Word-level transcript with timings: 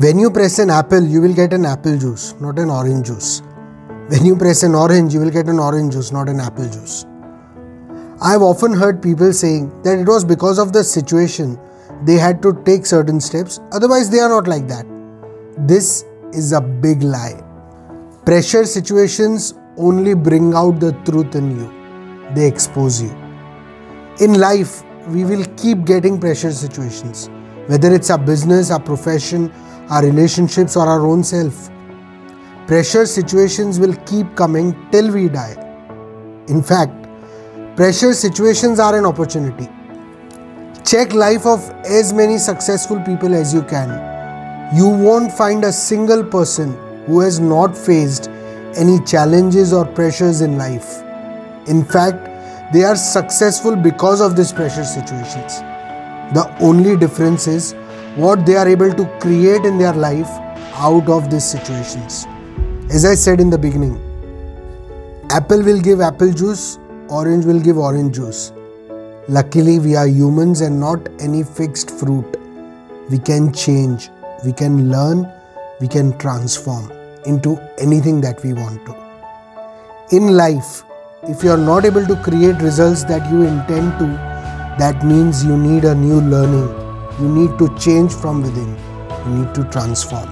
When 0.00 0.16
you 0.16 0.30
press 0.30 0.60
an 0.60 0.70
apple, 0.70 1.02
you 1.02 1.20
will 1.20 1.34
get 1.34 1.52
an 1.52 1.64
apple 1.64 1.98
juice, 1.98 2.36
not 2.40 2.56
an 2.60 2.70
orange 2.70 3.08
juice. 3.08 3.42
When 4.06 4.24
you 4.24 4.36
press 4.36 4.62
an 4.62 4.76
orange, 4.76 5.12
you 5.12 5.18
will 5.18 5.32
get 5.32 5.48
an 5.48 5.58
orange 5.58 5.94
juice, 5.94 6.12
not 6.12 6.28
an 6.28 6.38
apple 6.38 6.68
juice. 6.70 7.04
I 8.22 8.30
have 8.30 8.42
often 8.42 8.72
heard 8.72 9.02
people 9.02 9.32
saying 9.32 9.82
that 9.82 9.98
it 9.98 10.06
was 10.06 10.24
because 10.24 10.60
of 10.60 10.72
the 10.72 10.84
situation 10.84 11.58
they 12.04 12.14
had 12.14 12.40
to 12.42 12.62
take 12.64 12.86
certain 12.86 13.20
steps, 13.20 13.58
otherwise, 13.72 14.08
they 14.08 14.20
are 14.20 14.28
not 14.28 14.46
like 14.46 14.68
that. 14.68 14.86
This 15.66 16.04
is 16.32 16.52
a 16.52 16.60
big 16.60 17.02
lie. 17.02 17.42
Pressure 18.24 18.66
situations 18.66 19.54
only 19.76 20.14
bring 20.14 20.54
out 20.54 20.78
the 20.78 20.92
truth 21.06 21.34
in 21.34 21.58
you, 21.58 22.34
they 22.36 22.46
expose 22.46 23.02
you. 23.02 23.10
In 24.20 24.34
life, 24.34 24.84
we 25.08 25.24
will 25.24 25.44
keep 25.56 25.84
getting 25.84 26.20
pressure 26.20 26.52
situations, 26.52 27.28
whether 27.66 27.92
it's 27.92 28.10
our 28.10 28.18
business, 28.18 28.70
our 28.70 28.78
profession, 28.78 29.52
our 29.90 30.02
relationships, 30.02 30.76
or 30.76 30.86
our 30.86 31.06
own 31.06 31.24
self. 31.24 31.70
Pressure 32.66 33.06
situations 33.06 33.78
will 33.80 33.94
keep 34.06 34.34
coming 34.36 34.76
till 34.90 35.12
we 35.12 35.28
die. 35.28 35.56
In 36.48 36.62
fact, 36.62 36.92
pressure 37.76 38.12
situations 38.12 38.78
are 38.78 38.98
an 38.98 39.06
opportunity. 39.06 39.68
Check 40.84 41.12
life 41.12 41.46
of 41.46 41.70
as 41.86 42.12
many 42.12 42.38
successful 42.38 43.00
people 43.00 43.34
as 43.34 43.54
you 43.54 43.62
can. 43.62 43.88
You 44.76 44.88
won't 44.88 45.32
find 45.32 45.64
a 45.64 45.72
single 45.72 46.24
person 46.24 46.76
who 47.06 47.20
has 47.20 47.40
not 47.40 47.76
faced 47.76 48.28
any 48.76 49.02
challenges 49.04 49.72
or 49.72 49.86
pressures 49.86 50.42
in 50.42 50.58
life. 50.58 51.02
In 51.66 51.84
fact, 51.84 52.26
they 52.72 52.84
are 52.84 52.96
successful 52.96 53.76
because 53.76 54.20
of 54.20 54.36
these 54.36 54.52
pressure 54.52 54.84
situations. 54.84 55.60
The 56.34 56.54
only 56.60 56.96
difference 56.96 57.46
is 57.46 57.74
what 58.18 58.44
they 58.44 58.56
are 58.56 58.68
able 58.68 58.92
to 58.92 59.04
create 59.20 59.64
in 59.64 59.78
their 59.78 59.92
life 59.92 60.28
out 60.86 61.08
of 61.08 61.30
these 61.30 61.48
situations. 61.48 62.26
As 62.90 63.04
I 63.04 63.14
said 63.14 63.40
in 63.40 63.48
the 63.48 63.58
beginning, 63.58 63.94
apple 65.30 65.62
will 65.62 65.80
give 65.80 66.00
apple 66.00 66.32
juice, 66.32 66.78
orange 67.08 67.44
will 67.44 67.60
give 67.60 67.78
orange 67.78 68.16
juice. 68.16 68.52
Luckily, 69.28 69.78
we 69.78 69.94
are 69.94 70.08
humans 70.08 70.62
and 70.62 70.80
not 70.80 71.08
any 71.20 71.44
fixed 71.44 71.92
fruit. 71.92 72.36
We 73.08 73.18
can 73.20 73.52
change, 73.52 74.10
we 74.44 74.52
can 74.52 74.90
learn, 74.90 75.30
we 75.80 75.86
can 75.86 76.18
transform 76.18 76.90
into 77.24 77.56
anything 77.78 78.20
that 78.22 78.42
we 78.42 78.52
want 78.52 78.84
to. 78.86 78.96
In 80.16 80.36
life, 80.36 80.82
if 81.22 81.44
you 81.44 81.52
are 81.52 81.64
not 81.70 81.84
able 81.84 82.04
to 82.04 82.16
create 82.24 82.60
results 82.62 83.04
that 83.04 83.30
you 83.30 83.42
intend 83.42 83.96
to, 84.00 84.06
that 84.82 85.04
means 85.04 85.44
you 85.44 85.56
need 85.56 85.84
a 85.84 85.94
new 85.94 86.20
learning. 86.20 86.87
You 87.20 87.28
need 87.28 87.58
to 87.58 87.68
change 87.78 88.12
from 88.12 88.42
within. 88.42 88.76
You 89.26 89.38
need 89.38 89.54
to 89.54 89.64
transform. 89.72 90.28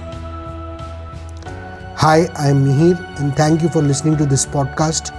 Hi, 2.03 2.29
I 2.37 2.49
am 2.49 2.63
Mihir 2.65 2.95
and 3.19 3.35
thank 3.35 3.61
you 3.61 3.69
for 3.69 3.81
listening 3.81 4.15
to 4.17 4.25
this 4.25 4.45
podcast. 4.45 5.11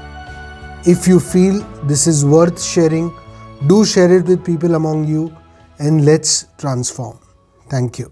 If 0.87 1.07
you 1.07 1.21
feel 1.21 1.61
this 1.85 2.07
is 2.07 2.25
worth 2.25 2.63
sharing, 2.63 3.13
do 3.67 3.85
share 3.85 4.11
it 4.17 4.25
with 4.27 4.45
people 4.47 4.77
among 4.77 5.07
you 5.07 5.37
and 5.79 6.05
let's 6.05 6.47
transform. 6.57 7.19
Thank 7.69 7.99
you. 7.99 8.11